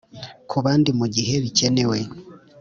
kubandi 0.51 0.89
mugihe 0.99 1.33
bikenewe, 1.43 1.99